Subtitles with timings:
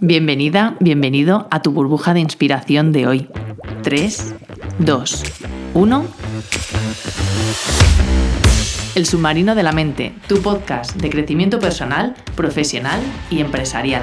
[0.00, 3.28] Bienvenida, bienvenido a tu burbuja de inspiración de hoy.
[3.82, 4.34] 3,
[4.78, 5.24] 2,
[5.74, 6.04] 1.
[8.94, 14.02] El submarino de la mente, tu podcast de crecimiento personal, profesional y empresarial.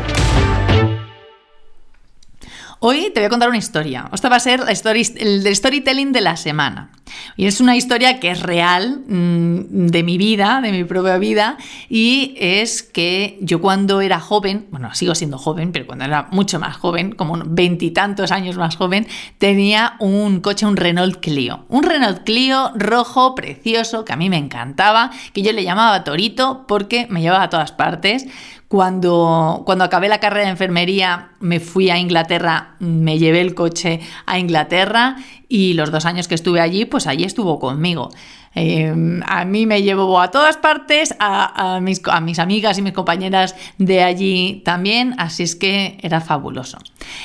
[2.87, 4.11] Hoy te voy a contar una historia.
[4.13, 6.91] Esta va a ser el storytelling de la semana.
[7.35, 11.57] Y es una historia que es real mm, de mi vida, de mi propia vida,
[11.89, 16.59] y es que yo cuando era joven, bueno, sigo siendo joven, pero cuando era mucho
[16.59, 19.07] más joven, como veintitantos años más joven,
[19.39, 21.65] tenía un coche, un Renault Clio.
[21.69, 26.65] Un Renault Clio rojo, precioso, que a mí me encantaba, que yo le llamaba Torito
[26.67, 28.27] porque me llevaba a todas partes.
[28.67, 33.99] Cuando, cuando acabé la carrera de enfermería me fui a Inglaterra, me llevé el coche
[34.25, 38.09] a Inglaterra y los dos años que estuve allí, pues allí estuvo conmigo.
[38.55, 42.93] Em, a mí me llevó a todas partes, a, mis, a, mis, amigas y mis
[42.93, 46.77] compañeras de allí también, así es que era fabuloso.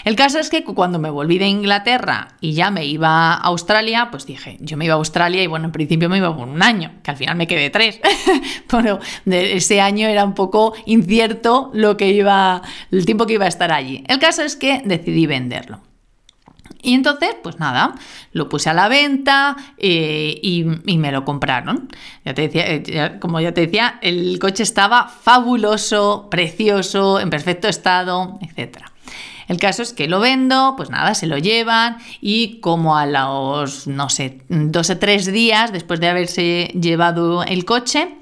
[0.04, 4.08] El caso es que cuando me volví de Inglaterra y ya me iba a Australia,
[4.10, 6.62] pues dije, yo me iba a Australia y bueno, en principio me iba por un
[6.62, 8.00] año, que al final me quedé tres,
[8.68, 13.44] pero de ese año era un poco incierto lo que iba, el tiempo que iba
[13.44, 14.02] a estar allí.
[14.08, 15.89] El caso es que decidí venderlo.
[16.82, 17.94] Y entonces, pues nada,
[18.32, 21.88] lo puse a la venta eh, y, me lo compraron.
[22.24, 27.68] Ya te decía, eh, como ya te decía, el coche estaba fabuloso, precioso, en perfecto
[27.68, 28.78] estado, etc.
[29.48, 33.88] El caso es que lo vendo, pues nada, se lo llevan y como a los,
[33.88, 38.16] no sé, dos o tres días después de haberse llevado el coche,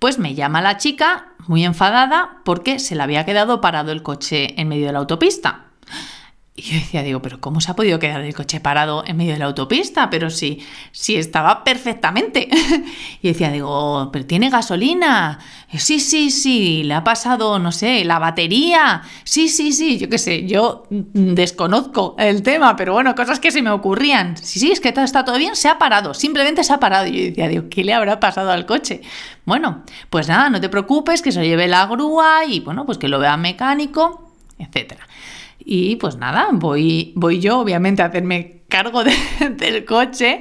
[0.00, 4.60] pues me llama la chica muy enfadada porque se le había quedado parado el coche
[4.60, 5.71] en medio de la autopista.
[6.54, 9.32] Y yo decía, digo, pero ¿cómo se ha podido quedar el coche parado en medio
[9.32, 10.10] de la autopista?
[10.10, 10.58] Pero sí,
[10.90, 12.46] sí estaba perfectamente.
[13.22, 15.38] y decía, digo, pero tiene gasolina.
[15.78, 19.00] Sí, sí, sí, le ha pasado, no sé, la batería.
[19.24, 23.62] Sí, sí, sí, yo qué sé, yo desconozco el tema, pero bueno, cosas que se
[23.62, 24.36] me ocurrían.
[24.36, 27.06] Sí, sí, es que todo está todo bien, se ha parado, simplemente se ha parado.
[27.06, 29.00] Y yo decía, digo, ¿qué le habrá pasado al coche?
[29.46, 33.08] Bueno, pues nada, no te preocupes, que se lleve la grúa y bueno, pues que
[33.08, 35.08] lo vea mecánico, etcétera.
[35.64, 39.04] Y pues nada, voy, voy yo obviamente a hacerme cargo
[39.58, 40.40] del coche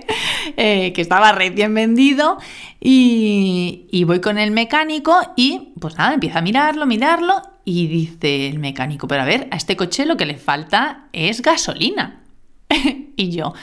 [0.57, 2.37] eh, que estaba recién vendido
[2.79, 8.47] y, y, voy con el mecánico y pues nada, empieza a mirarlo, mirarlo y dice
[8.47, 12.21] el mecánico, pero a ver, a este coche lo que le falta es gasolina.
[13.15, 13.53] y yo,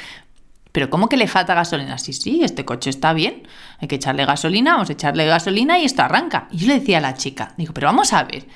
[0.72, 1.98] pero ¿cómo que le falta gasolina?
[1.98, 3.48] Sí, sí, este coche está bien,
[3.80, 6.46] hay que echarle gasolina, vamos a echarle gasolina y esto arranca.
[6.50, 8.46] Y yo le decía a la chica, digo, pero vamos a ver,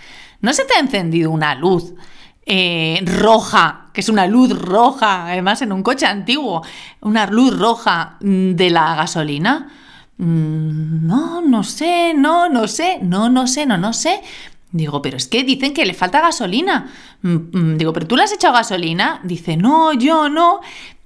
[0.40, 1.94] ¿no se te ha encendido una luz?
[2.44, 6.62] Eh, roja, que es una luz roja, además en un coche antiguo,
[7.00, 9.68] una luz roja mm, de la gasolina.
[10.18, 14.20] Mm, no, no sé, no, no sé, no, no sé, no, no sé.
[14.72, 16.90] Digo, pero es que dicen que le falta gasolina.
[17.22, 19.20] Mm, digo, pero tú le has echado gasolina.
[19.22, 20.60] Dice, no, yo no.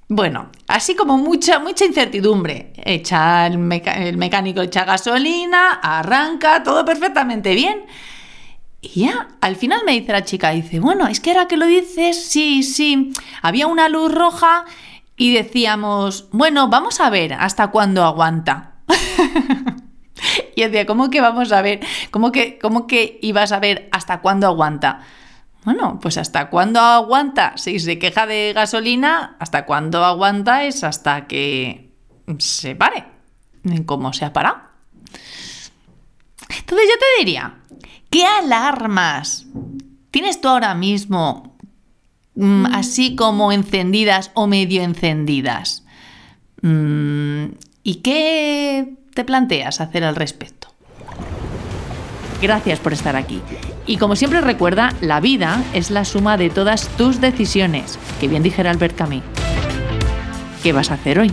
[0.09, 2.73] Bueno, así como mucha, mucha incertidumbre.
[2.77, 3.55] Echa el,
[3.97, 7.85] el mecánico echa gasolina, arranca, todo perfectamente bien.
[8.81, 11.65] Y ya, al final me dice la chica, dice, bueno, es que ahora que lo
[11.65, 13.11] dices, sí, sí,
[13.41, 14.65] había una luz roja
[15.15, 18.75] y decíamos, bueno, vamos a ver hasta cuándo aguanta.
[20.55, 21.79] y decía, ¿cómo que vamos a ver?
[22.11, 25.01] ¿Cómo que, ¿Cómo que ibas a ver hasta cuándo aguanta?
[25.65, 31.27] Bueno, pues hasta cuándo aguanta, si se queja de gasolina, hasta cuándo aguanta es hasta
[31.27, 31.91] que
[32.37, 33.05] se pare.
[33.85, 34.59] ¿Cómo se ha parado?
[36.49, 37.55] Entonces yo te diría,
[38.09, 39.45] ¿Qué alarmas
[40.11, 41.55] tienes tú ahora mismo
[42.35, 45.83] mm, así como encendidas o medio encendidas?
[46.61, 47.47] Mm,
[47.83, 50.67] ¿Y qué te planteas hacer al respecto?
[52.41, 53.41] Gracias por estar aquí.
[53.85, 58.43] Y como siempre recuerda, la vida es la suma de todas tus decisiones, que bien
[58.43, 59.23] dijera Albert Camus.
[60.61, 61.31] ¿Qué vas a hacer hoy?